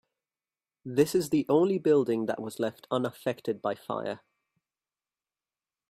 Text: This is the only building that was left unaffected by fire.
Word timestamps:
This 0.83 1.13
is 1.13 1.29
the 1.29 1.45
only 1.47 1.77
building 1.77 2.25
that 2.25 2.41
was 2.41 2.57
left 2.59 2.87
unaffected 2.89 3.61
by 3.61 3.75
fire. 3.75 4.21